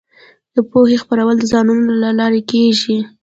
د 0.55 0.57
پوهې 0.71 0.95
خپرول 1.03 1.35
د 1.37 1.43
ځوانانو 1.51 1.87
له 2.03 2.09
لارې 2.19 2.41
کيږي. 2.51 2.97